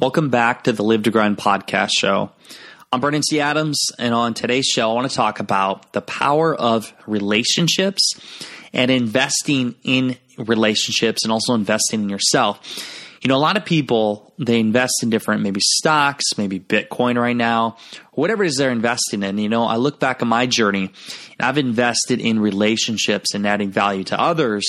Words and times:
Welcome 0.00 0.30
back 0.30 0.62
to 0.62 0.72
the 0.72 0.84
Live 0.84 1.02
to 1.02 1.10
Grind 1.10 1.38
podcast 1.38 1.90
show. 1.90 2.30
I'm 2.92 3.00
Brandon 3.00 3.20
T. 3.28 3.40
Adams, 3.40 3.88
and 3.98 4.14
on 4.14 4.32
today's 4.32 4.64
show, 4.64 4.92
I 4.92 4.94
want 4.94 5.10
to 5.10 5.16
talk 5.16 5.40
about 5.40 5.92
the 5.92 6.00
power 6.00 6.54
of 6.54 6.92
relationships 7.08 8.12
and 8.72 8.92
investing 8.92 9.74
in 9.82 10.16
relationships 10.36 11.24
and 11.24 11.32
also 11.32 11.54
investing 11.54 12.02
in 12.02 12.08
yourself. 12.08 12.60
You 13.20 13.26
know, 13.26 13.36
a 13.36 13.38
lot 13.38 13.56
of 13.56 13.64
people, 13.64 14.32
they 14.38 14.60
invest 14.60 15.02
in 15.02 15.10
different, 15.10 15.42
maybe 15.42 15.60
stocks, 15.60 16.24
maybe 16.38 16.60
Bitcoin 16.60 17.20
right 17.20 17.34
now, 17.34 17.76
whatever 18.12 18.44
it 18.44 18.50
is 18.50 18.54
they're 18.54 18.70
investing 18.70 19.24
in. 19.24 19.36
You 19.38 19.48
know, 19.48 19.64
I 19.64 19.78
look 19.78 19.98
back 19.98 20.22
on 20.22 20.28
my 20.28 20.46
journey 20.46 20.92
and 21.38 21.40
I've 21.40 21.58
invested 21.58 22.20
in 22.20 22.38
relationships 22.38 23.34
and 23.34 23.44
adding 23.44 23.72
value 23.72 24.04
to 24.04 24.20
others, 24.20 24.64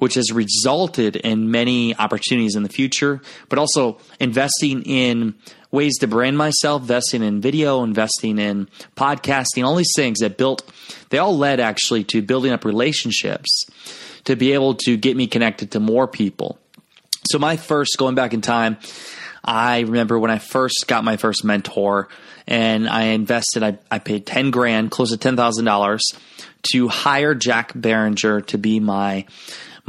which 0.00 0.14
has 0.14 0.32
resulted 0.32 1.16
in 1.16 1.50
many 1.50 1.96
opportunities 1.96 2.56
in 2.56 2.62
the 2.62 2.68
future, 2.68 3.20
but 3.48 3.58
also 3.58 3.98
investing 4.18 4.82
in 4.82 5.34
ways 5.70 5.96
to 5.98 6.08
brand 6.08 6.36
myself, 6.36 6.82
investing 6.82 7.22
in 7.22 7.40
video, 7.40 7.82
investing 7.82 8.38
in 8.38 8.66
podcasting, 8.96 9.64
all 9.64 9.76
these 9.76 9.92
things 9.94 10.18
that 10.18 10.36
built, 10.36 10.68
they 11.10 11.18
all 11.18 11.36
led 11.36 11.60
actually 11.60 12.02
to 12.02 12.22
building 12.22 12.52
up 12.52 12.64
relationships 12.64 13.66
to 14.24 14.36
be 14.36 14.52
able 14.52 14.74
to 14.74 14.96
get 14.96 15.16
me 15.16 15.26
connected 15.26 15.70
to 15.70 15.80
more 15.80 16.08
people. 16.08 16.58
So 17.30 17.38
my 17.38 17.56
first 17.56 17.96
going 17.98 18.14
back 18.14 18.34
in 18.34 18.40
time, 18.40 18.78
I 19.44 19.80
remember 19.80 20.18
when 20.18 20.30
I 20.30 20.38
first 20.38 20.84
got 20.86 21.04
my 21.04 21.16
first 21.16 21.44
mentor 21.44 22.08
and 22.46 22.88
I 22.88 23.04
invested, 23.04 23.62
I, 23.62 23.78
I 23.90 23.98
paid 23.98 24.26
10 24.26 24.50
grand, 24.50 24.90
close 24.90 25.16
to 25.16 25.18
$10,000 25.18 26.00
to 26.72 26.88
hire 26.88 27.34
Jack 27.34 27.72
Barringer 27.74 28.40
to 28.42 28.58
be 28.58 28.80
my, 28.80 29.26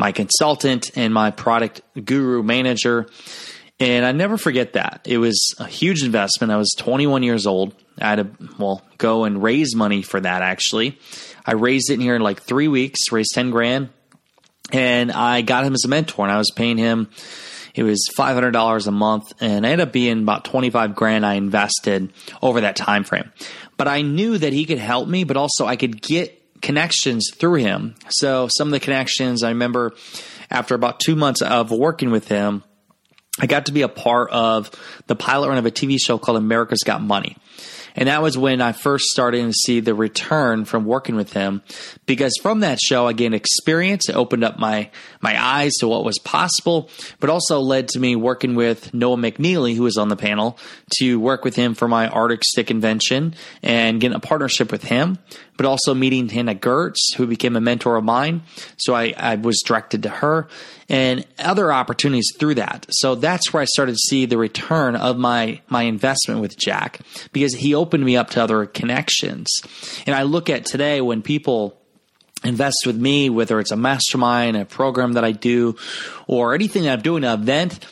my 0.02 0.12
consultant 0.12 0.90
and 0.98 1.14
my 1.14 1.30
product 1.30 1.82
guru 2.04 2.42
manager. 2.42 3.06
And 3.80 4.04
I 4.04 4.14
never 4.14 4.36
forget 4.36 4.74
that. 4.74 5.02
It 5.06 5.20
was 5.20 5.54
a 5.60 5.68
huge 5.68 6.04
investment. 6.04 6.52
I 6.52 6.58
was 6.58 6.74
21 6.76 7.22
years 7.22 7.46
old. 7.46 7.76
I 8.00 8.10
had 8.10 8.16
to, 8.16 8.48
well, 8.58 8.82
go 8.98 9.26
and 9.26 9.44
raise 9.44 9.76
money 9.76 10.02
for 10.02 10.20
that 10.20 10.42
actually. 10.42 10.98
I 11.46 11.54
raised 11.54 11.92
it 11.92 11.96
in 11.96 12.02
here 12.02 12.16
in 12.16 12.24
like 12.24 12.42
three 12.42 12.68
weeks, 12.68 13.12
raised 13.12 13.30
10 13.36 13.52
grand, 13.52 13.90
and 14.72 15.12
I 15.12 15.44
got 15.44 15.66
him 15.66 15.76
as 15.76 15.86
a 15.86 15.88
mentor, 15.88 16.26
and 16.26 16.32
I 16.32 16.40
was 16.40 16.50
paying 16.50 16.80
him. 16.80 17.08
It 17.76 17.84
was 17.84 18.10
five 18.18 18.34
hundred 18.34 18.52
dollars 18.52 18.88
a 18.88 18.92
month, 18.92 19.34
and 19.40 19.66
I 19.66 19.70
ended 19.70 19.88
up 19.88 19.94
being 19.94 20.24
about 20.24 20.44
twenty 20.44 20.70
five 20.70 20.94
grand 20.94 21.26
I 21.26 21.36
invested 21.36 22.12
over 22.42 22.62
that 22.62 22.76
time 22.76 23.06
frame. 23.06 23.32
But 23.78 23.88
I 23.88 24.02
knew 24.02 24.38
that 24.38 24.52
he 24.52 24.66
could 24.66 24.78
help 24.78 25.08
me, 25.08 25.24
but 25.24 25.38
also 25.38 25.66
I 25.66 25.78
could 25.78 26.02
get 26.02 26.41
connections 26.62 27.32
through 27.34 27.56
him. 27.56 27.96
So 28.10 28.48
some 28.56 28.68
of 28.68 28.72
the 28.72 28.80
connections 28.80 29.44
I 29.44 29.50
remember 29.50 29.94
after 30.50 30.76
about 30.76 31.00
two 31.00 31.16
months 31.16 31.42
of 31.42 31.72
working 31.72 32.12
with 32.12 32.28
him, 32.28 32.64
I 33.40 33.48
got 33.48 33.68
to 33.68 33.72
be 33.72 33.82
a 33.82 33.88
part 33.88 34.30
of 34.32 34.70
the 35.08 35.16
pilot 35.16 35.50
run 35.50 35.58
of 35.58 35.66
a 35.66 35.72
TV 35.72 35.98
show 36.00 36.18
called 36.18 36.38
America's 36.38 36.84
Got 36.84 37.02
Money. 37.02 37.38
And 37.96 38.08
that 38.08 38.22
was 38.22 38.38
when 38.38 38.62
I 38.62 38.72
first 38.72 39.06
started 39.06 39.46
to 39.46 39.54
see 39.54 39.80
the 39.80 39.94
return 39.94 40.66
from 40.66 40.86
working 40.86 41.16
with 41.16 41.34
him 41.34 41.62
because 42.06 42.34
from 42.42 42.62
that 42.62 42.80
show 42.80 43.08
I 43.08 43.14
gained 43.14 43.36
experience. 43.36 44.10
It 44.10 44.16
opened 44.16 44.44
up 44.44 44.60
my, 44.60 44.90
my 45.22 45.42
eyes 45.42 45.74
to 45.80 45.88
what 45.88 46.04
was 46.04 46.20
possible, 46.20 46.90
but 47.20 47.30
also 47.30 47.60
led 47.60 47.90
to 47.90 48.00
me 48.00 48.16
working 48.16 48.56
with 48.56 48.94
Noah 48.94 49.18
McNeely, 49.18 49.76
who 49.76 49.84
was 49.84 49.98
on 49.98 50.10
the 50.10 50.16
panel, 50.16 50.58
to 51.00 51.20
work 51.20 51.44
with 51.44 51.56
him 51.56 51.74
for 51.74 51.88
my 51.88 52.08
Arctic 52.08 52.44
Stick 52.44 52.72
invention 52.72 53.36
and 53.62 54.00
get 54.00 54.12
a 54.12 54.20
partnership 54.20 54.72
with 54.72 54.84
him, 54.84 55.18
but 55.58 55.66
also 55.66 55.94
meeting 55.94 56.28
Tana 56.28 56.56
Gertz, 56.56 57.16
who 57.18 57.28
became 57.28 57.56
a 57.56 57.62
mentor 57.62 57.96
of 57.96 58.04
mine. 58.04 58.42
So 58.78 58.94
I, 58.94 59.14
I 59.18 59.36
was 59.36 59.62
directed 59.66 60.04
to 60.04 60.10
her 60.10 60.48
and 60.90 61.26
other 61.40 61.72
opportunities 61.72 62.28
through 62.38 62.56
that. 62.56 62.86
So 62.90 63.16
that's 63.16 63.54
where 63.54 63.62
I 63.62 63.66
started 63.66 63.94
to 63.94 63.98
see 64.10 64.26
the 64.26 64.38
return 64.38 64.98
of 64.98 65.18
my, 65.18 65.62
my 65.70 65.84
investment 65.84 66.42
with 66.42 66.58
Jack 66.58 67.00
because 67.32 67.54
he 67.54 67.74
opened 67.82 68.06
me 68.06 68.16
up 68.16 68.30
to 68.32 68.44
other 68.44 68.66
connections. 68.66 69.48
And 70.06 70.16
I 70.16 70.24
look 70.24 70.50
at 70.50 70.66
today 70.66 71.02
when 71.02 71.22
people 71.22 71.78
invest 72.44 72.78
with 72.86 72.96
me, 72.96 73.30
whether 73.30 73.60
it's 73.60 73.72
a 73.72 73.76
mastermind, 73.76 74.56
a 74.56 74.66
program 74.66 75.14
that 75.14 75.24
I 75.24 75.32
do, 75.32 75.76
or 76.28 76.54
anything 76.54 76.84
that 76.84 76.94
I'm 76.94 77.02
doing, 77.02 77.24
an 77.24 77.40
event, 77.40 77.86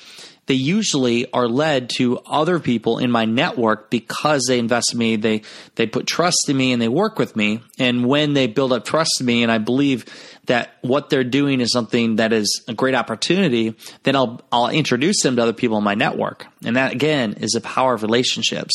they 0.49 0.55
usually 0.55 1.31
are 1.31 1.47
led 1.47 1.91
to 1.91 2.17
other 2.25 2.59
people 2.59 2.97
in 2.97 3.11
my 3.11 3.25
network 3.25 3.91
because 3.91 4.45
they 4.47 4.57
invest 4.57 4.93
in 4.93 4.97
me. 4.97 5.15
They 5.15 5.43
they 5.75 5.85
put 5.85 6.07
trust 6.07 6.49
in 6.49 6.57
me 6.57 6.71
and 6.71 6.81
they 6.81 6.87
work 6.87 7.19
with 7.19 7.35
me. 7.35 7.61
And 7.77 8.07
when 8.07 8.33
they 8.33 8.47
build 8.47 8.73
up 8.73 8.83
trust 8.83 9.11
in 9.19 9.27
me, 9.27 9.43
and 9.43 9.51
I 9.51 9.59
believe 9.59 10.05
that 10.47 10.79
what 10.81 11.11
they're 11.11 11.23
doing 11.23 11.61
is 11.61 11.71
something 11.71 12.15
that 12.15 12.33
is 12.33 12.63
a 12.67 12.73
great 12.73 12.95
opportunity, 12.95 13.75
then 14.01 14.15
I'll 14.15 14.41
I'll 14.51 14.69
introduce 14.69 15.21
them 15.21 15.35
to 15.35 15.43
other 15.43 15.53
people 15.53 15.77
in 15.77 15.83
my 15.83 15.93
network. 15.93 16.47
And 16.65 16.75
that 16.77 16.93
again 16.93 17.33
is 17.33 17.51
the 17.51 17.61
power 17.61 17.93
of 17.93 18.01
relationships. 18.01 18.73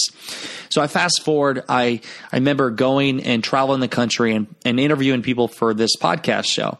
So 0.71 0.81
I 0.81 0.87
fast 0.87 1.23
forward, 1.25 1.65
I 1.69 2.01
I 2.31 2.37
remember 2.37 2.71
going 2.71 3.21
and 3.25 3.43
traveling 3.43 3.81
the 3.81 3.89
country 3.89 4.33
and, 4.33 4.47
and 4.65 4.79
interviewing 4.79 5.23
people 5.23 5.49
for 5.49 5.75
this 5.75 5.97
podcast 5.97 6.47
show. 6.47 6.79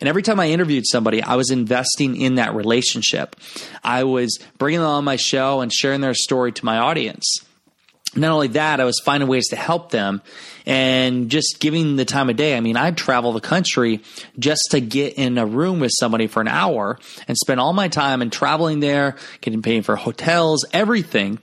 And 0.00 0.08
every 0.08 0.22
time 0.22 0.40
I 0.40 0.50
interviewed 0.50 0.86
somebody, 0.86 1.22
I 1.22 1.36
was 1.36 1.50
investing 1.50 2.20
in 2.20 2.36
that 2.36 2.54
relationship. 2.54 3.36
I 3.82 4.04
was 4.04 4.38
bringing 4.58 4.80
them 4.80 4.88
on 4.88 5.04
my 5.04 5.16
show 5.16 5.60
and 5.60 5.72
sharing 5.72 6.00
their 6.00 6.14
story 6.14 6.52
to 6.52 6.64
my 6.64 6.78
audience. 6.78 7.40
Not 8.14 8.32
only 8.32 8.48
that, 8.48 8.80
I 8.80 8.84
was 8.84 9.00
finding 9.04 9.28
ways 9.28 9.48
to 9.48 9.56
help 9.56 9.90
them 9.90 10.22
and 10.64 11.30
just 11.30 11.58
giving 11.60 11.96
the 11.96 12.04
time 12.04 12.30
of 12.30 12.36
day. 12.36 12.56
I 12.56 12.60
mean, 12.60 12.76
I'd 12.76 12.96
travel 12.96 13.32
the 13.32 13.40
country 13.40 14.00
just 14.38 14.68
to 14.70 14.80
get 14.80 15.14
in 15.14 15.38
a 15.38 15.46
room 15.46 15.80
with 15.80 15.92
somebody 15.98 16.26
for 16.26 16.40
an 16.40 16.48
hour 16.48 16.98
and 17.28 17.36
spend 17.36 17.60
all 17.60 17.72
my 17.72 17.88
time 17.88 18.22
and 18.22 18.32
traveling 18.32 18.80
there, 18.80 19.16
getting 19.42 19.60
paid 19.62 19.84
for 19.84 19.96
hotels, 19.96 20.64
everything. 20.72 21.40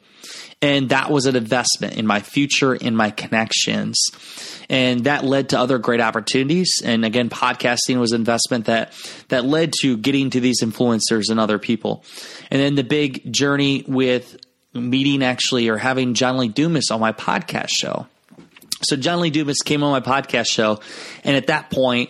And 0.61 0.89
that 0.89 1.11
was 1.11 1.25
an 1.25 1.35
investment 1.35 1.97
in 1.97 2.07
my 2.07 2.21
future, 2.21 2.73
in 2.73 2.95
my 2.95 3.09
connections 3.09 3.97
and 4.69 5.03
that 5.03 5.23
led 5.23 5.49
to 5.49 5.59
other 5.59 5.77
great 5.77 6.01
opportunities. 6.01 6.81
And 6.83 7.05
again, 7.05 7.29
podcasting 7.29 7.99
was 7.99 8.11
an 8.11 8.21
investment 8.21 8.65
that 8.65 8.93
that 9.29 9.45
led 9.45 9.73
to 9.81 9.97
getting 9.97 10.29
to 10.31 10.39
these 10.39 10.61
influencers 10.63 11.29
and 11.29 11.39
other 11.39 11.59
people. 11.59 12.03
And 12.49 12.61
then 12.61 12.75
the 12.75 12.83
big 12.83 13.31
journey 13.31 13.83
with 13.87 14.37
meeting 14.73 15.23
actually 15.23 15.69
or 15.69 15.77
having 15.77 16.13
John 16.13 16.37
Lee 16.37 16.47
Dumas 16.47 16.89
on 16.91 16.99
my 16.99 17.11
podcast 17.11 17.69
show. 17.69 18.07
So 18.81 18.95
John 18.95 19.21
Lee 19.21 19.29
Dumas 19.29 19.59
came 19.59 19.83
on 19.83 19.91
my 19.91 20.01
podcast 20.01 20.47
show, 20.47 20.79
and 21.23 21.37
at 21.37 21.47
that 21.47 21.69
point, 21.69 22.09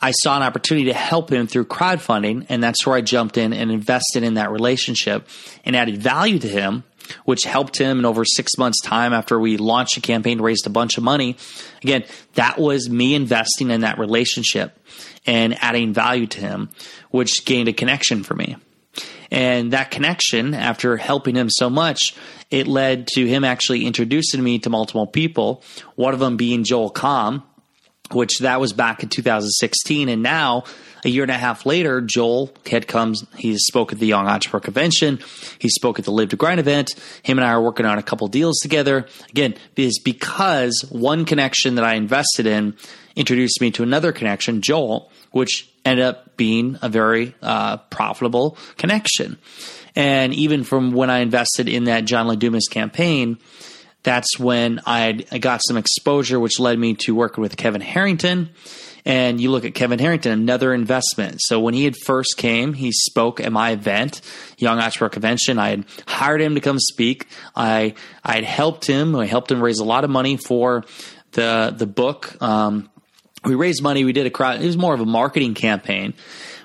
I 0.00 0.12
saw 0.12 0.36
an 0.36 0.42
opportunity 0.42 0.86
to 0.86 0.94
help 0.94 1.30
him 1.32 1.46
through 1.46 1.66
crowdfunding, 1.66 2.46
and 2.48 2.62
that's 2.62 2.86
where 2.86 2.96
I 2.96 3.00
jumped 3.00 3.36
in 3.36 3.52
and 3.52 3.70
invested 3.70 4.22
in 4.22 4.34
that 4.34 4.50
relationship 4.50 5.26
and 5.64 5.74
added 5.74 5.98
value 5.98 6.38
to 6.38 6.48
him 6.48 6.84
which 7.24 7.44
helped 7.44 7.78
him 7.78 7.98
in 7.98 8.04
over 8.04 8.24
six 8.24 8.58
months' 8.58 8.80
time 8.80 9.12
after 9.12 9.38
we 9.38 9.56
launched 9.56 9.96
a 9.96 10.00
campaign, 10.00 10.40
raised 10.40 10.66
a 10.66 10.70
bunch 10.70 10.98
of 10.98 11.04
money. 11.04 11.36
Again, 11.82 12.04
that 12.34 12.58
was 12.58 12.88
me 12.88 13.14
investing 13.14 13.70
in 13.70 13.82
that 13.82 13.98
relationship 13.98 14.78
and 15.26 15.56
adding 15.62 15.92
value 15.92 16.26
to 16.26 16.40
him, 16.40 16.70
which 17.10 17.44
gained 17.44 17.68
a 17.68 17.72
connection 17.72 18.22
for 18.22 18.34
me. 18.34 18.56
And 19.30 19.72
that 19.72 19.90
connection, 19.90 20.54
after 20.54 20.96
helping 20.96 21.34
him 21.34 21.50
so 21.50 21.68
much, 21.68 22.14
it 22.50 22.66
led 22.66 23.08
to 23.08 23.26
him 23.26 23.44
actually 23.44 23.84
introducing 23.84 24.42
me 24.42 24.58
to 24.60 24.70
multiple 24.70 25.06
people, 25.06 25.62
one 25.96 26.14
of 26.14 26.20
them 26.20 26.36
being 26.36 26.64
Joel 26.64 26.92
Comm, 26.92 27.42
which 28.12 28.38
that 28.38 28.60
was 28.60 28.72
back 28.72 29.02
in 29.02 29.08
2016. 29.08 30.08
And 30.08 30.22
now 30.22 30.64
a 31.06 31.08
year 31.08 31.22
and 31.22 31.30
a 31.30 31.38
half 31.38 31.64
later, 31.64 32.00
Joel 32.00 32.52
had 32.68 32.88
comes. 32.88 33.24
He 33.36 33.56
spoke 33.56 33.92
at 33.92 34.00
the 34.00 34.06
Young 34.06 34.26
Entrepreneur 34.26 34.60
Convention. 34.60 35.20
He 35.60 35.68
spoke 35.68 36.00
at 36.00 36.04
the 36.04 36.10
Live 36.10 36.30
to 36.30 36.36
Grind 36.36 36.58
event. 36.58 36.90
Him 37.22 37.38
and 37.38 37.44
I 37.44 37.50
are 37.50 37.62
working 37.62 37.86
on 37.86 37.96
a 37.96 38.02
couple 38.02 38.26
deals 38.26 38.58
together. 38.58 39.06
Again, 39.30 39.54
is 39.76 40.00
because 40.00 40.84
one 40.90 41.24
connection 41.24 41.76
that 41.76 41.84
I 41.84 41.94
invested 41.94 42.46
in 42.46 42.76
introduced 43.14 43.60
me 43.60 43.70
to 43.70 43.84
another 43.84 44.10
connection, 44.10 44.62
Joel, 44.62 45.12
which 45.30 45.72
ended 45.84 46.04
up 46.04 46.36
being 46.36 46.76
a 46.82 46.88
very 46.88 47.36
uh, 47.40 47.76
profitable 47.76 48.58
connection. 48.76 49.38
And 49.94 50.34
even 50.34 50.64
from 50.64 50.90
when 50.90 51.08
I 51.08 51.20
invested 51.20 51.68
in 51.68 51.84
that 51.84 52.04
John 52.04 52.26
Lee 52.26 52.36
Dumas 52.36 52.66
campaign, 52.66 53.38
that's 54.02 54.40
when 54.40 54.80
I, 54.86 55.24
I 55.30 55.38
got 55.38 55.60
some 55.66 55.76
exposure, 55.76 56.40
which 56.40 56.58
led 56.58 56.78
me 56.80 56.94
to 56.94 57.14
working 57.14 57.42
with 57.42 57.56
Kevin 57.56 57.80
Harrington 57.80 58.50
And 59.06 59.40
you 59.40 59.52
look 59.52 59.64
at 59.64 59.74
Kevin 59.74 60.00
Harrington, 60.00 60.32
another 60.32 60.74
investment. 60.74 61.36
So 61.38 61.60
when 61.60 61.74
he 61.74 61.84
had 61.84 61.94
first 61.96 62.36
came, 62.36 62.74
he 62.74 62.90
spoke 62.90 63.40
at 63.40 63.52
my 63.52 63.70
event, 63.70 64.20
Young 64.58 64.80
Entrepreneur 64.80 65.10
Convention. 65.10 65.60
I 65.60 65.70
had 65.70 65.84
hired 66.08 66.42
him 66.42 66.56
to 66.56 66.60
come 66.60 66.80
speak. 66.80 67.28
I 67.54 67.94
I 68.24 68.34
had 68.34 68.44
helped 68.44 68.84
him. 68.84 69.14
I 69.14 69.26
helped 69.26 69.50
him 69.50 69.62
raise 69.62 69.78
a 69.78 69.84
lot 69.84 70.02
of 70.02 70.10
money 70.10 70.36
for 70.36 70.84
the 71.32 71.72
the 71.74 71.86
book. 71.86 72.36
Um, 72.42 72.90
we 73.44 73.54
raised 73.54 73.80
money. 73.80 74.04
We 74.04 74.12
did 74.12 74.26
a 74.26 74.30
crowd. 74.30 74.60
It 74.60 74.66
was 74.66 74.76
more 74.76 74.92
of 74.92 75.00
a 75.00 75.06
marketing 75.06 75.54
campaign. 75.54 76.14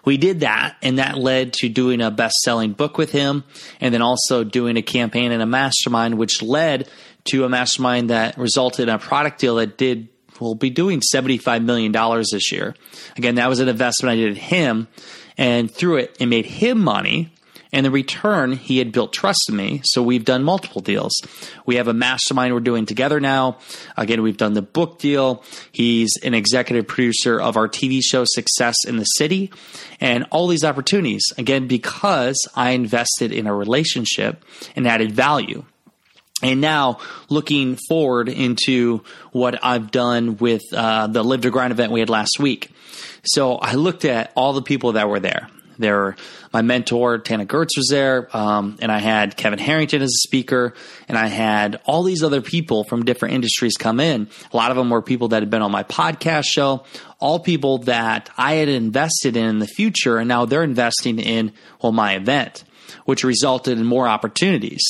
We 0.03 0.17
did 0.17 0.39
that, 0.39 0.77
and 0.81 0.97
that 0.97 1.19
led 1.19 1.53
to 1.53 1.69
doing 1.69 2.01
a 2.01 2.09
best 2.09 2.37
selling 2.37 2.73
book 2.73 2.97
with 2.97 3.11
him, 3.11 3.43
and 3.79 3.93
then 3.93 4.01
also 4.01 4.43
doing 4.43 4.77
a 4.77 4.81
campaign 4.81 5.31
and 5.31 5.43
a 5.43 5.45
mastermind, 5.45 6.17
which 6.17 6.41
led 6.41 6.89
to 7.25 7.45
a 7.45 7.49
mastermind 7.49 8.09
that 8.09 8.35
resulted 8.35 8.89
in 8.89 8.95
a 8.95 8.97
product 8.97 9.39
deal 9.39 9.55
that 9.55 9.77
did 9.77 10.09
will 10.41 10.55
be 10.55 10.69
doing 10.69 11.01
$75 11.01 11.63
million 11.63 11.91
this 12.31 12.51
year. 12.51 12.75
Again, 13.17 13.35
that 13.35 13.49
was 13.49 13.59
an 13.59 13.67
investment 13.67 14.13
I 14.13 14.15
did 14.15 14.29
in 14.29 14.35
him, 14.35 14.87
and 15.37 15.73
through 15.73 15.97
it, 15.97 16.17
it 16.19 16.25
made 16.25 16.45
him 16.45 16.79
money. 16.79 17.31
And 17.73 17.85
in 17.85 17.93
return, 17.93 18.51
he 18.51 18.79
had 18.79 18.91
built 18.91 19.13
trust 19.13 19.47
in 19.47 19.55
me. 19.55 19.79
So 19.85 20.03
we've 20.03 20.25
done 20.25 20.43
multiple 20.43 20.81
deals. 20.81 21.13
We 21.65 21.77
have 21.77 21.87
a 21.87 21.93
mastermind 21.93 22.53
we're 22.53 22.59
doing 22.59 22.85
together 22.85 23.21
now. 23.21 23.59
Again, 23.95 24.21
we've 24.21 24.35
done 24.35 24.53
the 24.53 24.61
book 24.61 24.99
deal. 24.99 25.43
He's 25.71 26.17
an 26.21 26.33
executive 26.33 26.85
producer 26.85 27.39
of 27.39 27.55
our 27.55 27.69
TV 27.69 28.01
show 28.03 28.25
Success 28.25 28.75
in 28.85 28.97
the 28.97 29.05
City 29.05 29.51
and 30.01 30.25
all 30.31 30.47
these 30.47 30.65
opportunities. 30.65 31.23
Again, 31.37 31.67
because 31.67 32.35
I 32.55 32.71
invested 32.71 33.31
in 33.31 33.47
a 33.47 33.55
relationship 33.55 34.43
and 34.75 34.85
added 34.85 35.13
value. 35.13 35.63
And 36.41 36.61
now 36.61 36.99
looking 37.29 37.77
forward 37.87 38.29
into 38.29 39.03
what 39.31 39.63
I've 39.63 39.91
done 39.91 40.37
with 40.37 40.63
uh, 40.73 41.07
the 41.07 41.23
Live 41.23 41.41
to 41.41 41.51
Grind 41.51 41.71
event 41.71 41.91
we 41.91 41.99
had 41.99 42.09
last 42.09 42.39
week. 42.39 42.69
So 43.23 43.55
I 43.55 43.73
looked 43.73 44.05
at 44.05 44.31
all 44.35 44.53
the 44.53 44.61
people 44.61 44.93
that 44.93 45.07
were 45.07 45.19
there. 45.19 45.49
There, 45.77 45.95
were, 45.95 46.15
my 46.53 46.61
mentor 46.61 47.17
Tana 47.17 47.45
Gertz 47.45 47.75
was 47.75 47.87
there, 47.89 48.35
um, 48.35 48.77
and 48.81 48.91
I 48.91 48.99
had 48.99 49.35
Kevin 49.35 49.57
Harrington 49.57 50.01
as 50.01 50.09
a 50.09 50.27
speaker, 50.27 50.75
and 51.07 51.17
I 51.17 51.27
had 51.27 51.79
all 51.85 52.03
these 52.03 52.23
other 52.23 52.41
people 52.41 52.83
from 52.83 53.03
different 53.03 53.33
industries 53.33 53.77
come 53.77 53.99
in. 53.99 54.27
A 54.53 54.57
lot 54.57 54.69
of 54.69 54.77
them 54.77 54.89
were 54.89 55.01
people 55.01 55.29
that 55.29 55.41
had 55.41 55.49
been 55.49 55.61
on 55.63 55.71
my 55.71 55.83
podcast 55.83 56.45
show, 56.45 56.83
all 57.19 57.39
people 57.39 57.79
that 57.79 58.29
I 58.37 58.55
had 58.55 58.69
invested 58.69 59.35
in 59.35 59.45
in 59.45 59.59
the 59.59 59.67
future, 59.67 60.17
and 60.17 60.27
now 60.27 60.45
they're 60.45 60.63
investing 60.63 61.19
in 61.19 61.53
well 61.81 61.91
my 61.91 62.15
event, 62.15 62.63
which 63.05 63.23
resulted 63.23 63.79
in 63.79 63.85
more 63.85 64.07
opportunities. 64.07 64.83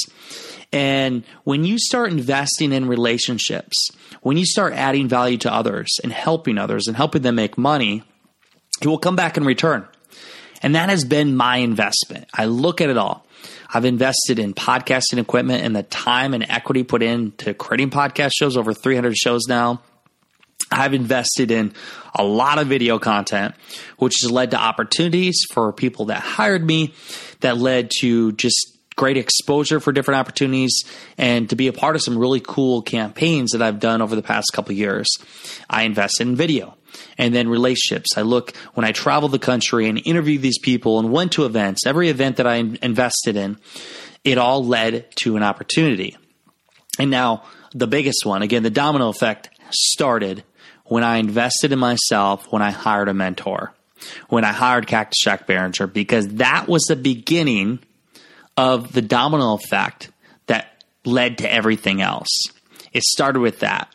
And 0.74 1.24
when 1.44 1.64
you 1.64 1.78
start 1.78 2.12
investing 2.12 2.72
in 2.72 2.88
relationships, 2.88 3.90
when 4.22 4.38
you 4.38 4.46
start 4.46 4.74
adding 4.74 5.08
value 5.08 5.38
to 5.40 5.54
others 5.54 5.90
and 6.04 6.14
helping 6.14 6.58
others 6.58 6.88
and 6.88 6.96
helping 6.96 7.24
them 7.24 7.36
make 7.36 7.58
money, 7.58 8.04
it 8.82 8.88
will 8.88 8.98
come 8.98 9.16
back 9.16 9.38
in 9.38 9.44
return. 9.44 9.88
And 10.62 10.76
that 10.76 10.90
has 10.90 11.04
been 11.04 11.36
my 11.36 11.58
investment. 11.58 12.30
I 12.34 12.46
look 12.46 12.82
at 12.82 12.90
it 12.90 12.98
all. 12.98 13.26
I've 13.74 13.86
invested 13.86 14.38
in 14.38 14.54
podcasting 14.54 15.18
equipment 15.18 15.64
and 15.64 15.76
the 15.76 15.84
time 15.84 16.34
and 16.34 16.46
equity 16.48 16.84
put 16.84 17.02
into 17.02 17.54
creating 17.54 17.90
podcast 17.90 18.32
shows, 18.36 18.58
over 18.58 18.74
300 18.74 19.16
shows 19.16 19.44
now. 19.48 19.82
I've 20.72 20.94
invested 20.94 21.52
in 21.52 21.74
a 22.16 22.24
lot 22.24 22.60
of 22.60 22.68
video 22.68 23.00
content, 23.00 23.56
which 23.98 24.14
has 24.22 24.32
led 24.32 24.52
to 24.52 24.58
opportunities 24.58 25.42
for 25.52 25.74
people 25.74 26.06
that 26.06 26.22
hired 26.22 26.66
me, 26.66 26.94
that 27.42 27.58
led 27.58 27.92
to 28.00 28.32
just 28.34 28.78
great 29.02 29.18
exposure 29.18 29.80
for 29.80 29.92
different 29.92 30.20
opportunities 30.20 30.84
and 31.18 31.50
to 31.50 31.56
be 31.56 31.66
a 31.66 31.74
part 31.74 31.96
of 31.96 32.04
some 32.04 32.16
really 32.16 32.40
cool 32.40 32.84
campaigns 32.84 33.50
that 33.50 33.60
I've 33.60 33.80
done 33.80 34.00
over 34.00 34.16
the 34.16 34.22
past 34.22 34.52
couple 34.54 34.76
years. 34.76 35.08
I 35.68 35.86
invest 35.86 36.22
in 36.22 36.36
video 36.36 36.78
and 37.18 37.34
then 37.34 37.50
relationships. 37.50 38.16
I 38.16 38.22
look 38.22 38.56
when 38.76 38.86
I 38.86 38.92
travel 38.92 39.28
the 39.28 39.40
country 39.40 39.90
and 39.90 40.00
interview 40.06 40.38
these 40.38 40.60
people 40.60 41.00
and 41.00 41.12
went 41.12 41.32
to 41.32 41.46
events, 41.46 41.88
every 41.88 42.10
event 42.10 42.38
that 42.38 42.46
I 42.46 42.58
invested 42.58 43.38
in, 43.38 43.58
it 44.24 44.38
all 44.38 44.64
led 44.64 45.08
to 45.22 45.36
an 45.36 45.42
opportunity. 45.42 46.16
And 47.00 47.10
now 47.10 47.46
the 47.74 47.88
biggest 47.88 48.24
one, 48.24 48.44
again, 48.44 48.62
the 48.62 48.70
domino 48.70 49.10
effect 49.10 49.50
started 49.72 50.44
when 50.86 51.04
I 51.04 51.18
invested 51.18 51.72
in 51.72 51.80
myself, 51.80 52.52
when 52.52 52.62
I 52.62 52.70
hired 52.70 53.10
a 53.10 53.16
mentor, 53.16 53.74
when 54.30 54.46
I 54.46 54.52
hired 54.52 54.86
Cactus 54.86 55.24
Jack 55.24 55.48
Barringer, 55.48 55.88
because 55.88 56.28
that 56.36 56.68
was 56.68 56.84
the 56.84 56.96
beginning 56.96 57.80
of 58.62 58.94
the 58.94 59.02
domino 59.02 59.56
effect 59.56 60.12
that 60.46 60.84
led 61.04 61.40
to 61.40 61.52
everything 61.52 62.00
else. 62.00 62.30
It 62.94 63.02
started 63.02 63.40
with 63.40 63.62
that. 63.62 63.92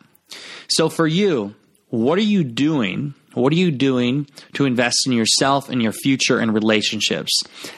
So 0.67 0.89
for 0.89 1.07
you, 1.07 1.55
what 1.87 2.19
are 2.19 2.29
you 2.35 2.43
doing? 2.43 3.13
What 3.33 3.53
are 3.53 3.55
you 3.55 3.71
doing 3.71 4.27
to 4.55 4.65
invest 4.65 5.07
in 5.07 5.13
yourself 5.13 5.69
and 5.69 5.81
your 5.81 5.93
future 5.93 6.39
and 6.39 6.53
relationships? 6.53 7.31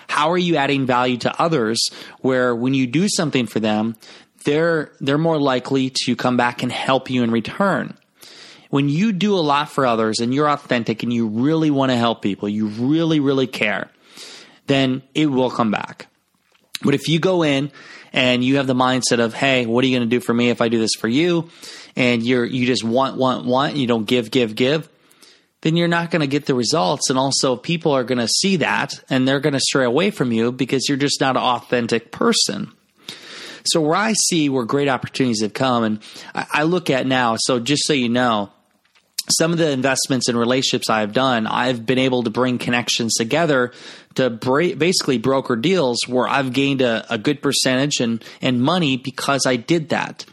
How 0.07 0.31
are 0.31 0.37
you 0.37 0.55
adding 0.55 0.87
value 0.87 1.17
to 1.17 1.39
others 1.39 1.79
where 2.21 2.55
when 2.55 2.73
you 2.73 2.87
do 2.87 3.07
something 3.07 3.45
for 3.45 3.59
them, 3.59 3.95
they're 4.45 4.91
they're 4.99 5.19
more 5.19 5.39
likely 5.39 5.91
to 6.05 6.15
come 6.15 6.37
back 6.37 6.63
and 6.63 6.71
help 6.71 7.11
you 7.11 7.21
in 7.21 7.29
return. 7.29 7.95
When 8.71 8.89
you 8.89 9.11
do 9.11 9.35
a 9.35 9.45
lot 9.45 9.69
for 9.69 9.85
others 9.85 10.21
and 10.21 10.33
you're 10.33 10.49
authentic 10.49 11.03
and 11.03 11.13
you 11.13 11.27
really 11.27 11.69
want 11.69 11.91
to 11.91 11.97
help 11.97 12.23
people, 12.23 12.49
you 12.49 12.65
really 12.65 13.19
really 13.19 13.47
care, 13.47 13.91
then 14.65 15.03
it 15.13 15.27
will 15.27 15.51
come 15.51 15.69
back. 15.69 16.08
But 16.81 16.93
if 16.93 17.07
you 17.07 17.19
go 17.19 17.43
in 17.43 17.71
and 18.13 18.43
you 18.43 18.57
have 18.57 18.67
the 18.67 18.75
mindset 18.75 19.19
of, 19.19 19.33
hey, 19.33 19.65
what 19.65 19.83
are 19.83 19.87
you 19.87 19.97
going 19.97 20.09
to 20.09 20.15
do 20.15 20.21
for 20.21 20.33
me 20.33 20.49
if 20.49 20.61
I 20.61 20.69
do 20.69 20.79
this 20.79 20.95
for 20.97 21.07
you? 21.07 21.49
And 21.95 22.23
you're, 22.23 22.45
you 22.45 22.65
just 22.65 22.83
want, 22.83 23.17
want, 23.17 23.45
want, 23.45 23.75
you 23.75 23.87
don't 23.87 24.05
give, 24.05 24.31
give, 24.31 24.55
give, 24.55 24.89
then 25.61 25.75
you're 25.75 25.89
not 25.89 26.09
going 26.09 26.21
to 26.21 26.27
get 26.27 26.45
the 26.45 26.55
results. 26.55 27.09
And 27.09 27.19
also 27.19 27.55
people 27.55 27.91
are 27.91 28.03
going 28.03 28.19
to 28.19 28.27
see 28.27 28.57
that 28.57 29.03
and 29.09 29.27
they're 29.27 29.41
going 29.41 29.53
to 29.53 29.59
stray 29.59 29.85
away 29.85 30.11
from 30.11 30.31
you 30.31 30.51
because 30.51 30.87
you're 30.87 30.97
just 30.97 31.19
not 31.19 31.35
an 31.35 31.43
authentic 31.43 32.11
person. 32.11 32.71
So 33.65 33.81
where 33.81 33.95
I 33.95 34.13
see 34.13 34.47
where 34.47 34.63
great 34.63 34.87
opportunities 34.87 35.41
have 35.41 35.53
come 35.53 35.83
and 35.83 35.99
I, 36.33 36.45
I 36.51 36.63
look 36.63 36.89
at 36.89 37.05
now, 37.05 37.35
so 37.37 37.59
just 37.59 37.85
so 37.85 37.93
you 37.93 38.09
know, 38.09 38.51
some 39.31 39.51
of 39.51 39.57
the 39.57 39.69
investments 39.69 40.27
and 40.27 40.37
relationships 40.37 40.89
I've 40.89 41.13
done, 41.13 41.47
I've 41.47 41.85
been 41.85 41.99
able 41.99 42.23
to 42.23 42.29
bring 42.29 42.57
connections 42.57 43.13
together 43.15 43.71
to 44.15 44.29
bra- 44.29 44.73
basically 44.75 45.17
broker 45.17 45.55
deals 45.55 45.99
where 46.07 46.27
I've 46.27 46.53
gained 46.53 46.81
a, 46.81 47.05
a 47.13 47.17
good 47.17 47.41
percentage 47.41 47.99
and, 47.99 48.23
and 48.41 48.61
money 48.61 48.97
because 48.97 49.45
I 49.45 49.55
did 49.55 49.89
that. 49.89 50.25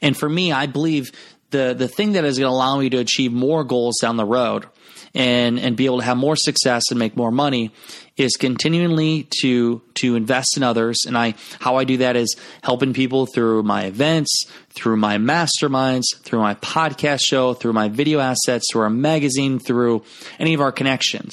And 0.00 0.16
for 0.16 0.28
me, 0.28 0.52
I 0.52 0.66
believe 0.66 1.10
the, 1.50 1.74
the 1.76 1.88
thing 1.88 2.12
that 2.12 2.24
is 2.24 2.38
going 2.38 2.50
to 2.50 2.54
allow 2.54 2.78
me 2.78 2.90
to 2.90 2.98
achieve 2.98 3.32
more 3.32 3.64
goals 3.64 3.98
down 4.00 4.16
the 4.16 4.24
road 4.24 4.66
and, 5.14 5.58
and 5.58 5.76
be 5.76 5.86
able 5.86 5.98
to 5.98 6.04
have 6.04 6.16
more 6.16 6.36
success 6.36 6.84
and 6.90 6.98
make 6.98 7.16
more 7.16 7.30
money 7.30 7.72
is 8.16 8.36
continually 8.36 9.28
to 9.40 9.82
to 9.94 10.14
invest 10.14 10.56
in 10.56 10.62
others 10.62 10.98
and 11.06 11.18
i 11.18 11.34
how 11.60 11.76
i 11.76 11.84
do 11.84 11.96
that 11.96 12.14
is 12.14 12.36
helping 12.62 12.92
people 12.92 13.26
through 13.26 13.62
my 13.62 13.84
events 13.84 14.46
through 14.70 14.96
my 14.96 15.18
masterminds 15.18 16.04
through 16.22 16.40
my 16.40 16.54
podcast 16.56 17.20
show 17.24 17.54
through 17.54 17.72
my 17.72 17.88
video 17.88 18.20
assets 18.20 18.66
through 18.70 18.82
our 18.82 18.90
magazine 18.90 19.58
through 19.58 20.02
any 20.38 20.54
of 20.54 20.60
our 20.60 20.72
connections 20.72 21.32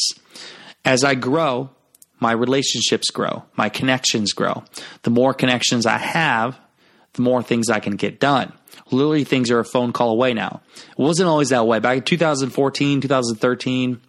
as 0.83 1.03
i 1.03 1.13
grow 1.13 1.69
my 2.21 2.31
relationships 2.31 3.09
grow, 3.09 3.43
my 3.55 3.67
connections 3.67 4.31
grow. 4.31 4.63
The 5.01 5.09
more 5.09 5.33
connections 5.33 5.85
I 5.85 5.97
have, 5.97 6.57
the 7.13 7.23
more 7.23 7.43
things 7.43 7.69
I 7.69 7.79
can 7.79 7.95
get 7.95 8.19
done. 8.19 8.53
Literally, 8.91 9.23
things 9.23 9.49
are 9.49 9.59
a 9.59 9.65
phone 9.65 9.91
call 9.91 10.11
away 10.11 10.33
now. 10.33 10.61
It 10.91 10.99
wasn't 10.99 11.27
always 11.27 11.49
that 11.49 11.65
way. 11.65 11.79
Back 11.79 11.97
in 11.97 12.03
2014, 12.03 13.01
2013, 13.01 13.99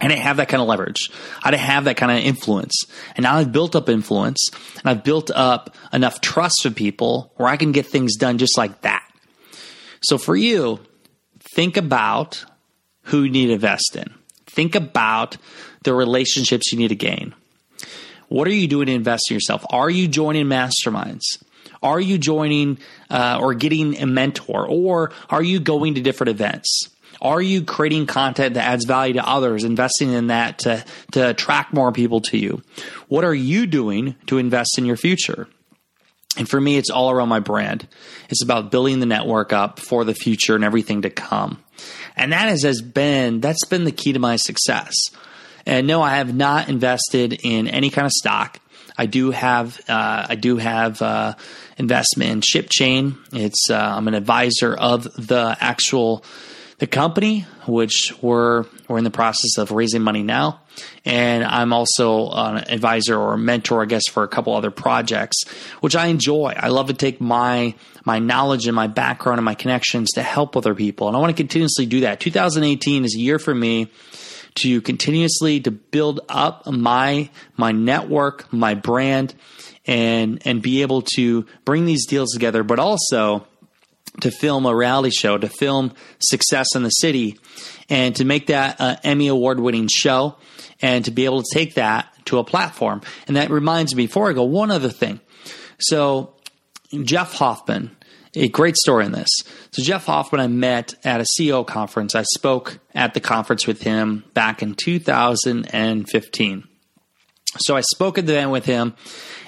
I 0.00 0.08
didn't 0.08 0.20
have 0.20 0.36
that 0.36 0.48
kind 0.48 0.60
of 0.60 0.68
leverage. 0.68 1.10
I 1.42 1.50
didn't 1.50 1.62
have 1.62 1.84
that 1.84 1.96
kind 1.96 2.12
of 2.12 2.24
influence. 2.24 2.84
And 3.16 3.24
now 3.24 3.36
I've 3.36 3.52
built 3.52 3.74
up 3.74 3.88
influence 3.88 4.48
and 4.78 4.86
I've 4.86 5.02
built 5.02 5.30
up 5.30 5.74
enough 5.92 6.20
trust 6.20 6.60
with 6.64 6.76
people 6.76 7.32
where 7.36 7.48
I 7.48 7.56
can 7.56 7.72
get 7.72 7.86
things 7.86 8.16
done 8.16 8.38
just 8.38 8.56
like 8.56 8.82
that. 8.82 9.04
So 10.02 10.16
for 10.18 10.36
you, 10.36 10.80
think 11.54 11.76
about 11.76 12.44
who 13.02 13.24
you 13.24 13.30
need 13.30 13.46
to 13.46 13.54
invest 13.54 13.96
in. 13.96 14.14
Think 14.46 14.74
about 14.74 15.36
the 15.84 15.94
relationships 15.94 16.72
you 16.72 16.78
need 16.78 16.88
to 16.88 16.96
gain. 16.96 17.34
What 18.28 18.46
are 18.46 18.52
you 18.52 18.68
doing 18.68 18.86
to 18.86 18.92
invest 18.92 19.30
in 19.30 19.34
yourself? 19.34 19.64
Are 19.70 19.90
you 19.90 20.06
joining 20.06 20.46
masterminds? 20.46 21.22
Are 21.82 22.00
you 22.00 22.18
joining 22.18 22.78
uh, 23.10 23.38
or 23.40 23.54
getting 23.54 23.98
a 23.98 24.06
mentor? 24.06 24.66
Or 24.66 25.12
are 25.30 25.42
you 25.42 25.60
going 25.60 25.94
to 25.94 26.00
different 26.00 26.30
events? 26.30 26.88
Are 27.20 27.42
you 27.42 27.62
creating 27.62 28.06
content 28.06 28.54
that 28.54 28.64
adds 28.64 28.84
value 28.84 29.14
to 29.14 29.28
others, 29.28 29.64
investing 29.64 30.12
in 30.12 30.28
that 30.28 30.60
to, 30.60 30.84
to 31.12 31.30
attract 31.30 31.74
more 31.74 31.92
people 31.92 32.20
to 32.22 32.38
you? 32.38 32.62
What 33.08 33.24
are 33.24 33.34
you 33.34 33.66
doing 33.66 34.14
to 34.26 34.38
invest 34.38 34.78
in 34.78 34.84
your 34.84 34.96
future? 34.96 35.48
And 36.36 36.48
for 36.48 36.60
me, 36.60 36.76
it's 36.76 36.90
all 36.90 37.10
around 37.10 37.28
my 37.28 37.40
brand. 37.40 37.88
It's 38.28 38.42
about 38.42 38.70
building 38.70 39.00
the 39.00 39.06
network 39.06 39.52
up 39.52 39.80
for 39.80 40.04
the 40.04 40.14
future 40.14 40.54
and 40.54 40.64
everything 40.64 41.02
to 41.02 41.10
come. 41.10 41.62
And 42.16 42.32
that 42.32 42.48
has, 42.48 42.62
has 42.62 42.80
been, 42.80 43.40
that's 43.40 43.64
been 43.64 43.84
the 43.84 43.92
key 43.92 44.12
to 44.12 44.18
my 44.20 44.36
success. 44.36 44.94
And 45.66 45.86
no, 45.86 46.00
I 46.00 46.16
have 46.16 46.34
not 46.34 46.68
invested 46.68 47.40
in 47.42 47.66
any 47.66 47.90
kind 47.90 48.06
of 48.06 48.12
stock. 48.12 48.60
I 48.96 49.06
do 49.06 49.30
have 49.30 49.80
uh, 49.88 50.26
I 50.28 50.34
do 50.34 50.56
have 50.56 51.00
uh, 51.00 51.34
investment 51.76 52.30
in 52.32 52.40
ShipChain. 52.40 53.16
It's 53.32 53.70
uh, 53.70 53.76
I'm 53.76 54.08
an 54.08 54.14
advisor 54.14 54.74
of 54.74 55.04
the 55.04 55.56
actual 55.60 56.24
the 56.78 56.86
company, 56.86 57.44
which 57.66 58.14
we're 58.22 58.64
we're 58.86 58.98
in 58.98 59.04
the 59.04 59.10
process 59.10 59.58
of 59.58 59.72
raising 59.72 60.00
money 60.00 60.22
now, 60.22 60.60
and 61.04 61.44
I'm 61.44 61.72
also 61.72 62.30
an 62.30 62.58
advisor 62.68 63.18
or 63.18 63.36
mentor, 63.36 63.82
I 63.82 63.86
guess, 63.86 64.06
for 64.08 64.22
a 64.22 64.28
couple 64.28 64.54
other 64.54 64.70
projects, 64.70 65.42
which 65.80 65.96
I 65.96 66.06
enjoy. 66.06 66.54
I 66.56 66.68
love 66.68 66.86
to 66.86 66.94
take 66.94 67.20
my 67.20 67.74
my 68.04 68.20
knowledge 68.20 68.66
and 68.66 68.76
my 68.76 68.86
background 68.86 69.38
and 69.38 69.44
my 69.44 69.56
connections 69.56 70.12
to 70.12 70.22
help 70.22 70.56
other 70.56 70.74
people, 70.74 71.08
and 71.08 71.16
I 71.16 71.20
want 71.20 71.36
to 71.36 71.42
continuously 71.42 71.86
do 71.86 72.00
that. 72.00 72.20
2018 72.20 73.04
is 73.04 73.16
a 73.16 73.20
year 73.20 73.40
for 73.40 73.54
me 73.54 73.90
to 74.60 74.80
continuously 74.80 75.60
to 75.60 75.72
build 75.72 76.20
up 76.28 76.64
my 76.66 77.28
my 77.56 77.72
network, 77.72 78.52
my 78.52 78.74
brand, 78.74 79.34
and 79.84 80.40
and 80.44 80.62
be 80.62 80.82
able 80.82 81.02
to 81.16 81.44
bring 81.64 81.86
these 81.86 82.06
deals 82.06 82.30
together, 82.30 82.62
but 82.62 82.78
also 82.78 83.47
to 84.20 84.30
film 84.30 84.66
a 84.66 84.74
reality 84.74 85.10
show, 85.10 85.38
to 85.38 85.48
film 85.48 85.92
Success 86.18 86.74
in 86.74 86.82
the 86.82 86.90
City, 86.90 87.38
and 87.88 88.14
to 88.16 88.24
make 88.24 88.48
that 88.48 88.76
an 88.80 88.98
Emmy 89.04 89.28
award 89.28 89.60
winning 89.60 89.88
show, 89.88 90.36
and 90.82 91.04
to 91.04 91.10
be 91.10 91.24
able 91.24 91.42
to 91.42 91.48
take 91.52 91.74
that 91.74 92.12
to 92.26 92.38
a 92.38 92.44
platform. 92.44 93.00
And 93.26 93.36
that 93.36 93.50
reminds 93.50 93.94
me, 93.94 94.06
before 94.06 94.30
I 94.30 94.32
go, 94.32 94.44
one 94.44 94.70
other 94.70 94.90
thing. 94.90 95.20
So, 95.78 96.34
Jeff 97.02 97.34
Hoffman, 97.34 97.96
a 98.34 98.48
great 98.48 98.76
story 98.76 99.06
in 99.06 99.12
this. 99.12 99.30
So, 99.70 99.82
Jeff 99.82 100.06
Hoffman, 100.06 100.40
I 100.40 100.46
met 100.46 100.94
at 101.04 101.20
a 101.20 101.24
CEO 101.24 101.66
conference. 101.66 102.14
I 102.14 102.24
spoke 102.34 102.78
at 102.94 103.14
the 103.14 103.20
conference 103.20 103.66
with 103.66 103.82
him 103.82 104.24
back 104.34 104.62
in 104.62 104.74
2015. 104.74 106.64
So, 107.58 107.76
I 107.76 107.80
spoke 107.80 108.18
at 108.18 108.26
the 108.26 108.34
event 108.34 108.50
with 108.50 108.66
him. 108.66 108.94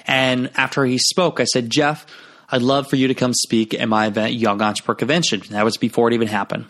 And 0.07 0.49
after 0.55 0.83
he 0.85 0.97
spoke, 0.97 1.39
I 1.39 1.45
said, 1.45 1.69
Jeff, 1.69 2.05
I'd 2.51 2.61
love 2.61 2.89
for 2.89 2.97
you 2.97 3.07
to 3.07 3.13
come 3.13 3.33
speak 3.33 3.73
at 3.73 3.87
my 3.87 4.07
event, 4.07 4.33
Young 4.33 4.61
Entrepreneur 4.61 4.95
Convention. 4.95 5.41
That 5.51 5.63
was 5.63 5.77
before 5.77 6.09
it 6.09 6.13
even 6.13 6.27
happened. 6.27 6.65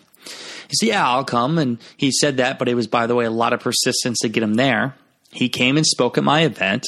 He 0.69 0.75
said, 0.75 0.89
Yeah, 0.89 1.07
I'll 1.07 1.25
come. 1.25 1.57
And 1.57 1.79
he 1.97 2.11
said 2.11 2.38
that, 2.38 2.59
but 2.59 2.69
it 2.69 2.75
was, 2.75 2.88
by 2.88 3.07
the 3.07 3.15
way, 3.15 3.25
a 3.25 3.31
lot 3.31 3.53
of 3.53 3.59
persistence 3.59 4.19
to 4.19 4.29
get 4.29 4.43
him 4.43 4.53
there. 4.53 4.95
He 5.31 5.50
came 5.50 5.77
and 5.77 5.85
spoke 5.85 6.17
at 6.17 6.23
my 6.23 6.41
event, 6.41 6.88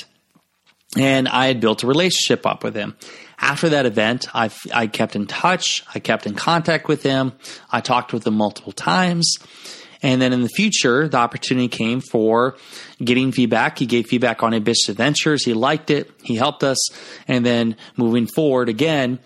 and 0.98 1.28
I 1.28 1.48
had 1.48 1.60
built 1.60 1.84
a 1.84 1.88
relationship 1.88 2.46
up 2.46 2.64
with 2.64 2.76
him. 2.76 2.96
After 3.40 3.70
that 3.70 3.86
event, 3.86 4.28
I, 4.34 4.52
I 4.74 4.88
kept 4.88 5.16
in 5.16 5.28
touch. 5.28 5.84
I 5.94 6.00
kept 6.00 6.26
in 6.26 6.36
contact 6.36 6.88
with 6.88 7.04
him. 7.04 7.34
I 7.72 7.82
talked 7.82 8.14
with 8.14 8.28
him 8.28 8.36
multiple 8.36 8.72
times. 8.72 9.38
And 10.04 10.22
then 10.22 10.34
in 10.34 10.42
the 10.42 10.50
future, 10.50 11.08
the 11.08 11.18
opportunity 11.18 11.70
came 11.70 12.02
for 12.02 12.58
getting 13.04 13.32
feedback. 13.32 13.80
He 13.80 13.86
gave 13.86 14.08
feedback 14.08 14.44
on 14.44 14.54
Ambitious 14.54 14.90
Adventures. 14.90 15.46
He 15.46 15.54
liked 15.54 15.90
it. 15.90 16.12
He 16.22 16.36
helped 16.36 16.64
us. 16.64 16.78
And 17.28 17.46
then 17.46 17.78
moving 17.96 18.28
forward 18.28 18.68
again, 18.68 19.20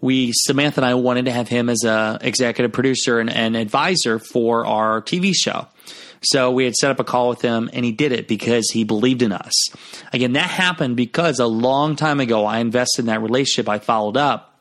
we 0.00 0.32
Samantha 0.34 0.80
and 0.80 0.86
I 0.86 0.94
wanted 0.94 1.26
to 1.26 1.30
have 1.30 1.48
him 1.48 1.68
as 1.68 1.84
a 1.84 2.18
executive 2.20 2.72
producer 2.72 3.20
and, 3.20 3.30
and 3.30 3.56
advisor 3.56 4.18
for 4.18 4.66
our 4.66 5.00
TV 5.00 5.32
show. 5.34 5.68
So 6.22 6.50
we 6.50 6.64
had 6.64 6.74
set 6.74 6.90
up 6.90 7.00
a 7.00 7.04
call 7.04 7.28
with 7.28 7.42
him 7.42 7.68
and 7.72 7.84
he 7.84 7.92
did 7.92 8.12
it 8.12 8.28
because 8.28 8.70
he 8.70 8.84
believed 8.84 9.22
in 9.22 9.32
us. 9.32 9.52
Again, 10.12 10.32
that 10.32 10.48
happened 10.48 10.96
because 10.96 11.38
a 11.38 11.46
long 11.46 11.96
time 11.96 12.20
ago 12.20 12.46
I 12.46 12.58
invested 12.58 13.02
in 13.02 13.06
that 13.06 13.22
relationship. 13.22 13.68
I 13.68 13.78
followed 13.78 14.16
up 14.16 14.51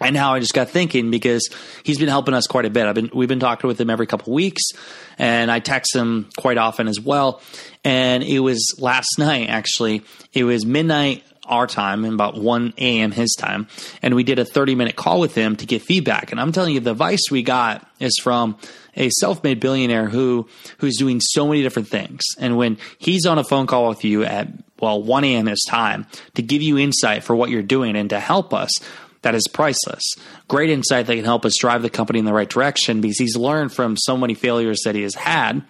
and 0.00 0.14
now 0.14 0.34
I 0.34 0.40
just 0.40 0.54
got 0.54 0.70
thinking 0.70 1.10
because 1.10 1.48
he's 1.84 1.98
been 1.98 2.08
helping 2.08 2.34
us 2.34 2.46
quite 2.46 2.64
a 2.64 2.70
bit. 2.70 2.86
I've 2.86 2.94
been 2.94 3.10
we've 3.14 3.28
been 3.28 3.40
talking 3.40 3.68
with 3.68 3.80
him 3.80 3.90
every 3.90 4.06
couple 4.06 4.32
weeks, 4.32 4.62
and 5.18 5.50
I 5.50 5.60
text 5.60 5.94
him 5.94 6.28
quite 6.36 6.58
often 6.58 6.88
as 6.88 7.00
well. 7.00 7.40
And 7.84 8.22
it 8.22 8.40
was 8.40 8.76
last 8.78 9.08
night 9.18 9.48
actually. 9.48 10.02
It 10.32 10.44
was 10.44 10.66
midnight 10.66 11.24
our 11.46 11.66
time 11.66 12.04
and 12.04 12.14
about 12.14 12.36
1 12.36 12.74
a.m. 12.78 13.10
his 13.10 13.34
time. 13.38 13.68
And 14.02 14.14
we 14.14 14.24
did 14.24 14.38
a 14.38 14.44
30 14.44 14.74
minute 14.74 14.96
call 14.96 15.20
with 15.20 15.34
him 15.34 15.56
to 15.56 15.66
get 15.66 15.82
feedback. 15.82 16.32
And 16.32 16.40
I'm 16.40 16.52
telling 16.52 16.74
you, 16.74 16.80
the 16.80 16.92
advice 16.92 17.30
we 17.30 17.42
got 17.42 17.86
is 18.00 18.18
from 18.22 18.56
a 18.96 19.10
self-made 19.10 19.60
billionaire 19.60 20.08
who 20.08 20.48
who's 20.78 20.96
doing 20.96 21.20
so 21.20 21.46
many 21.46 21.62
different 21.62 21.88
things. 21.88 22.22
And 22.38 22.56
when 22.56 22.78
he's 22.98 23.26
on 23.26 23.38
a 23.38 23.44
phone 23.44 23.66
call 23.66 23.88
with 23.88 24.04
you 24.04 24.24
at 24.24 24.48
well 24.80 25.02
1 25.02 25.24
a.m. 25.24 25.46
his 25.46 25.64
time 25.68 26.06
to 26.34 26.42
give 26.42 26.62
you 26.62 26.78
insight 26.78 27.24
for 27.24 27.36
what 27.36 27.50
you're 27.50 27.62
doing 27.62 27.96
and 27.96 28.10
to 28.10 28.20
help 28.20 28.54
us, 28.54 28.70
that 29.24 29.34
is 29.34 29.48
priceless. 29.48 30.02
Great 30.48 30.70
insight 30.70 31.06
that 31.06 31.16
can 31.16 31.24
help 31.24 31.44
us 31.44 31.56
drive 31.58 31.82
the 31.82 31.90
company 31.90 32.18
in 32.18 32.26
the 32.26 32.32
right 32.32 32.48
direction 32.48 33.00
because 33.00 33.18
he's 33.18 33.36
learned 33.36 33.72
from 33.72 33.96
so 33.96 34.16
many 34.16 34.34
failures 34.34 34.82
that 34.84 34.94
he 34.94 35.02
has 35.02 35.14
had 35.14 35.64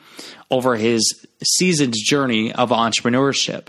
over 0.51 0.77
his 0.77 1.27
seasoned 1.43 1.95
journey 1.97 2.53
of 2.53 2.71
entrepreneurship. 2.71 3.69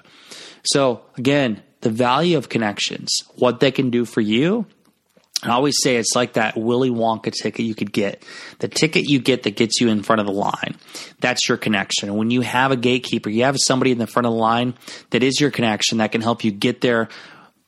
So, 0.64 1.02
again, 1.18 1.62
the 1.82 1.92
value 1.92 2.38
of 2.38 2.50
connections, 2.50 3.12
what 3.36 3.60
they 3.60 3.72
can 3.72 3.92
do 3.92 4.06
for 4.06 4.22
you. 4.22 4.66
I 5.44 5.50
always 5.50 5.76
say 5.84 5.98
it's 5.98 6.16
like 6.16 6.34
that 6.34 6.58
Willy 6.58 6.90
Wonka 6.90 7.32
ticket 7.32 7.66
you 7.66 7.76
could 7.76 7.92
get. 7.92 8.24
The 8.60 8.68
ticket 8.68 9.08
you 9.08 9.20
get 9.20 9.44
that 9.44 9.56
gets 9.56 9.80
you 9.80 9.90
in 9.90 10.02
front 10.02 10.20
of 10.20 10.26
the 10.26 10.34
line. 10.34 10.78
That's 11.20 11.48
your 11.48 11.60
connection. 11.60 12.16
When 12.16 12.32
you 12.32 12.42
have 12.42 12.72
a 12.72 12.76
gatekeeper, 12.76 13.30
you 13.30 13.44
have 13.44 13.58
somebody 13.60 13.92
in 13.92 14.00
the 14.00 14.08
front 14.08 14.26
of 14.26 14.34
the 14.34 14.40
line 14.40 14.74
that 15.12 15.22
is 15.22 15.40
your 15.40 15.52
connection 15.52 16.00
that 16.00 16.12
can 16.12 16.22
help 16.22 16.44
you 16.44 16.52
get 16.52 16.82
there 16.82 17.10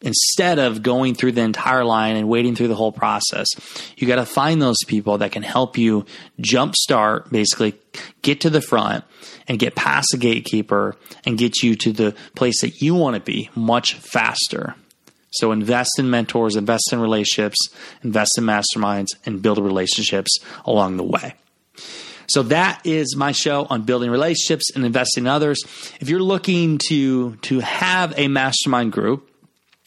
instead 0.01 0.59
of 0.59 0.83
going 0.83 1.15
through 1.15 1.31
the 1.31 1.41
entire 1.41 1.83
line 1.83 2.15
and 2.15 2.29
waiting 2.29 2.55
through 2.55 2.67
the 2.67 2.75
whole 2.75 2.91
process, 2.91 3.47
you 3.95 4.07
got 4.07 4.17
to 4.17 4.25
find 4.25 4.61
those 4.61 4.77
people 4.87 5.17
that 5.19 5.31
can 5.31 5.43
help 5.43 5.77
you 5.77 6.05
jumpstart, 6.39 7.31
basically 7.31 7.73
get 8.21 8.41
to 8.41 8.49
the 8.49 8.61
front 8.61 9.03
and 9.47 9.59
get 9.59 9.75
past 9.75 10.09
the 10.11 10.17
gatekeeper 10.17 10.95
and 11.25 11.37
get 11.37 11.63
you 11.63 11.75
to 11.75 11.91
the 11.91 12.15
place 12.35 12.61
that 12.61 12.81
you 12.81 12.93
want 12.93 13.15
to 13.15 13.21
be 13.21 13.49
much 13.55 13.95
faster. 13.95 14.75
So 15.31 15.51
invest 15.51 15.99
in 15.99 16.09
mentors, 16.09 16.55
invest 16.55 16.91
in 16.91 16.99
relationships, 16.99 17.57
invest 18.03 18.37
in 18.37 18.43
masterminds, 18.43 19.09
and 19.25 19.41
build 19.41 19.57
relationships 19.57 20.39
along 20.65 20.97
the 20.97 21.03
way. 21.03 21.35
So 22.29 22.43
that 22.43 22.81
is 22.85 23.15
my 23.15 23.31
show 23.31 23.65
on 23.69 23.83
building 23.83 24.11
relationships 24.11 24.71
and 24.75 24.85
investing 24.85 25.23
in 25.23 25.27
others. 25.27 25.59
If 26.01 26.09
you're 26.09 26.21
looking 26.21 26.79
to 26.89 27.35
to 27.37 27.59
have 27.61 28.13
a 28.17 28.27
mastermind 28.27 28.91
group, 28.91 29.29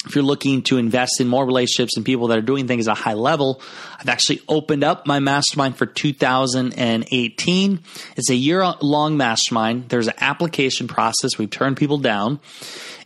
if 0.06 0.14
you're 0.14 0.24
looking 0.24 0.62
to 0.62 0.78
invest 0.78 1.20
in 1.20 1.28
more 1.28 1.44
relationships 1.44 1.96
and 1.96 2.06
people 2.06 2.28
that 2.28 2.38
are 2.38 2.42
doing 2.42 2.66
things 2.66 2.88
at 2.88 2.92
a 2.92 3.00
high 3.00 3.12
level, 3.12 3.60
I've 3.98 4.08
actually 4.08 4.40
opened 4.48 4.82
up 4.82 5.06
my 5.06 5.20
mastermind 5.20 5.76
for 5.76 5.84
2018. 5.84 7.80
It's 8.16 8.30
a 8.30 8.34
year 8.34 8.64
long 8.80 9.18
mastermind. 9.18 9.90
There's 9.90 10.08
an 10.08 10.14
application 10.18 10.88
process. 10.88 11.36
We've 11.36 11.50
turned 11.50 11.76
people 11.76 11.98
down. 11.98 12.40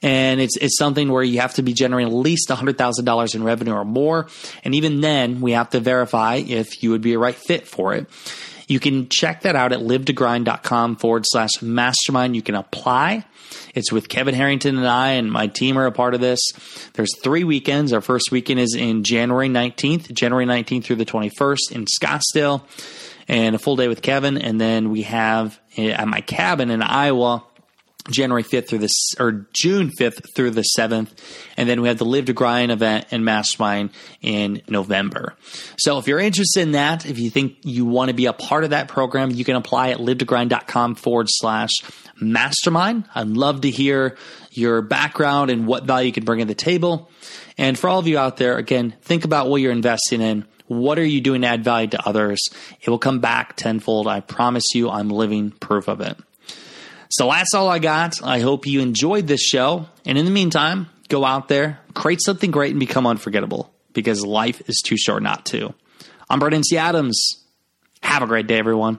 And 0.02 0.40
it's, 0.40 0.56
it's 0.56 0.78
something 0.78 1.10
where 1.10 1.24
you 1.24 1.40
have 1.40 1.54
to 1.54 1.62
be 1.62 1.72
generating 1.72 2.12
at 2.12 2.16
least 2.16 2.48
$100,000 2.48 3.34
in 3.34 3.42
revenue 3.42 3.72
or 3.72 3.84
more. 3.84 4.28
And 4.62 4.74
even 4.76 5.00
then, 5.00 5.40
we 5.40 5.52
have 5.52 5.70
to 5.70 5.80
verify 5.80 6.36
if 6.36 6.82
you 6.84 6.90
would 6.90 7.00
be 7.00 7.14
a 7.14 7.18
right 7.18 7.34
fit 7.34 7.66
for 7.66 7.94
it. 7.94 8.06
You 8.68 8.80
can 8.80 9.08
check 9.08 9.42
that 9.42 9.56
out 9.56 9.72
at 9.72 9.80
live2grind.com 9.80 10.96
forward 10.96 11.24
slash 11.26 11.60
mastermind. 11.60 12.36
You 12.36 12.42
can 12.42 12.54
apply. 12.54 13.24
It's 13.74 13.92
with 13.92 14.08
Kevin 14.08 14.34
Harrington 14.34 14.78
and 14.78 14.86
I, 14.86 15.12
and 15.12 15.30
my 15.30 15.48
team 15.48 15.76
are 15.76 15.86
a 15.86 15.92
part 15.92 16.14
of 16.14 16.20
this. 16.20 16.40
There's 16.94 17.16
three 17.22 17.44
weekends. 17.44 17.92
Our 17.92 18.00
first 18.00 18.30
weekend 18.30 18.60
is 18.60 18.74
in 18.74 19.02
January 19.02 19.48
19th, 19.48 20.12
January 20.12 20.46
19th 20.46 20.84
through 20.84 20.96
the 20.96 21.04
21st 21.04 21.72
in 21.72 21.86
Scottsdale, 21.86 22.62
and 23.28 23.54
a 23.54 23.58
full 23.58 23.76
day 23.76 23.88
with 23.88 24.02
Kevin. 24.02 24.38
And 24.38 24.60
then 24.60 24.90
we 24.90 25.02
have 25.02 25.58
eh, 25.76 25.90
at 25.90 26.06
my 26.06 26.20
cabin 26.20 26.70
in 26.70 26.82
Iowa 26.82 27.44
January 28.10 28.42
5th 28.42 28.68
through 28.68 28.78
this 28.78 29.14
or 29.18 29.46
June 29.52 29.90
5th 29.90 30.34
through 30.34 30.50
the 30.50 30.64
7th. 30.78 31.08
And 31.56 31.68
then 31.68 31.80
we 31.80 31.88
have 31.88 31.98
the 31.98 32.04
Live 32.04 32.26
to 32.26 32.32
Grind 32.32 32.70
event 32.70 33.06
and 33.10 33.24
Mastermind 33.24 33.90
in 34.20 34.62
November. 34.68 35.34
So 35.78 35.98
if 35.98 36.06
you're 36.06 36.20
interested 36.20 36.60
in 36.60 36.72
that, 36.72 37.06
if 37.06 37.18
you 37.18 37.30
think 37.30 37.56
you 37.62 37.86
want 37.86 38.08
to 38.08 38.14
be 38.14 38.26
a 38.26 38.32
part 38.32 38.64
of 38.64 38.70
that 38.70 38.88
program, 38.88 39.30
you 39.30 39.44
can 39.44 39.56
apply 39.56 39.90
at 39.90 39.98
live2grind.com 39.98 40.96
forward 40.96 41.26
slash 41.30 41.70
mastermind. 42.20 43.08
I'd 43.14 43.28
love 43.28 43.62
to 43.62 43.70
hear 43.70 44.16
your 44.50 44.82
background 44.82 45.50
and 45.50 45.66
what 45.66 45.84
value 45.84 46.08
you 46.08 46.12
can 46.12 46.24
bring 46.24 46.40
to 46.40 46.44
the 46.44 46.54
table. 46.54 47.10
And 47.56 47.78
for 47.78 47.88
all 47.88 48.00
of 48.00 48.06
you 48.06 48.18
out 48.18 48.36
there, 48.36 48.56
again, 48.56 48.94
think 49.02 49.24
about 49.24 49.48
what 49.48 49.60
you're 49.60 49.72
investing 49.72 50.20
in. 50.20 50.44
What 50.66 50.98
are 50.98 51.04
you 51.04 51.20
doing 51.20 51.42
to 51.42 51.48
add 51.48 51.64
value 51.64 51.88
to 51.88 52.08
others? 52.08 52.40
It 52.80 52.88
will 52.88 52.98
come 52.98 53.20
back 53.20 53.56
tenfold. 53.56 54.08
I 54.08 54.20
promise 54.20 54.74
you, 54.74 54.90
I'm 54.90 55.08
living 55.08 55.50
proof 55.50 55.88
of 55.88 56.00
it. 56.00 56.16
So 57.16 57.30
that's 57.30 57.54
all 57.54 57.68
I 57.68 57.78
got. 57.78 58.20
I 58.24 58.40
hope 58.40 58.66
you 58.66 58.80
enjoyed 58.80 59.28
this 59.28 59.40
show. 59.40 59.86
And 60.04 60.18
in 60.18 60.24
the 60.24 60.32
meantime, 60.32 60.88
go 61.08 61.24
out 61.24 61.46
there, 61.46 61.78
create 61.94 62.20
something 62.20 62.50
great, 62.50 62.72
and 62.72 62.80
become 62.80 63.06
unforgettable 63.06 63.72
because 63.92 64.26
life 64.26 64.68
is 64.68 64.82
too 64.84 64.96
short 64.96 65.22
not 65.22 65.46
to. 65.46 65.72
I'm 66.28 66.40
T. 66.62 66.76
Adams. 66.76 67.44
Have 68.02 68.24
a 68.24 68.26
great 68.26 68.48
day, 68.48 68.58
everyone. 68.58 68.98